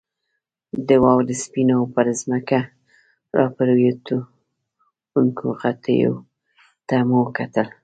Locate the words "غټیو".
5.61-6.13